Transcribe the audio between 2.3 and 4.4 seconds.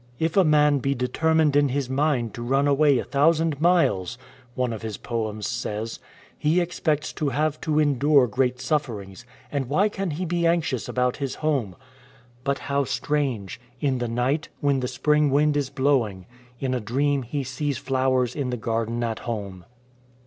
to run away a thousand miles,"